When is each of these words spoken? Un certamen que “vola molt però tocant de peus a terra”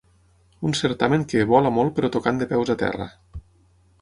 Un 0.69 0.73
certamen 0.79 1.25
que 1.33 1.43
“vola 1.51 1.75
molt 1.77 1.95
però 1.99 2.11
tocant 2.17 2.41
de 2.43 2.49
peus 2.55 2.73
a 2.77 2.79
terra” 2.85 3.09